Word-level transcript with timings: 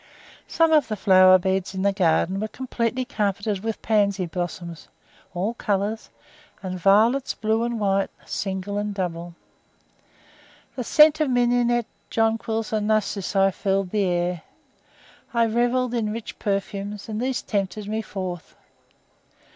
Some 0.47 0.71
of 0.73 0.87
the 0.87 0.95
flower 0.95 1.37
beds 1.37 1.75
in 1.75 1.83
the 1.83 1.93
garden 1.93 2.39
were 2.39 2.47
completely 2.47 3.05
carpeted 3.05 3.63
with 3.63 3.83
pansy 3.83 4.25
blossoms, 4.25 4.87
all 5.35 5.53
colours, 5.53 6.09
and 6.63 6.79
violets 6.79 7.35
blue 7.35 7.61
and 7.63 7.79
white, 7.79 8.09
single 8.25 8.79
and 8.79 8.95
double. 8.95 9.35
The 10.75 10.83
scent 10.83 11.19
of 11.21 11.29
mignonette, 11.29 11.85
jonquils, 12.09 12.73
and 12.73 12.87
narcissi 12.87 13.51
filled 13.51 13.91
the 13.91 14.05
air. 14.05 14.41
I 15.35 15.45
revelled 15.45 15.93
in 15.93 16.11
rich 16.11 16.39
perfumes, 16.39 17.07
and 17.07 17.21
these 17.21 17.43
tempted 17.43 17.87
me 17.87 18.01
forth. 18.01 18.55